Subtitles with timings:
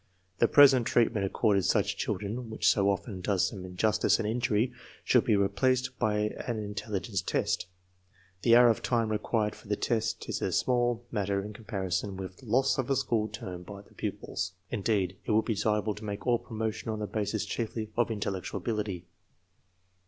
[0.39, 4.73] The present treatment accorded such children, which so often does them injustice and injury,
[5.07, 7.67] s.liould be replaced by an intelligence test.
[8.41, 12.35] The hour of time* required for the test is a small mutter in comparison wiUi
[12.37, 14.53] the loss of a school term by the pupils.
[14.71, 17.73] Indeed, it would be desirable to make all promotions on USES OF INTELLIGENCE TESTS 17
[17.83, 19.05] the basis chiefly of intellectual ability.